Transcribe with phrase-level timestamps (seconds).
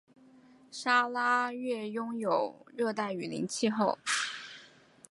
[0.71, 3.99] 砂拉越拥有热带雨林气候。